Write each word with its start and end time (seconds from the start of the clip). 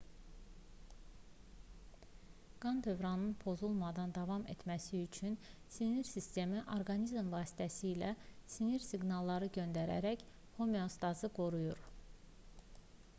qan 2.63 2.79
dövranının 2.87 3.35
pozulmadan 3.43 4.13
davam 4.15 4.45
etməsi 4.55 5.01
üçün 5.09 5.37
sinir 5.77 6.09
sistemi 6.13 6.63
orqanizm 6.77 7.31
vasitəsilə 7.35 8.11
sinir 8.57 8.89
siqnalları 8.89 9.51
göndərərək 9.61 10.25
homeostazı 10.59 11.35
qoruyur 11.41 11.89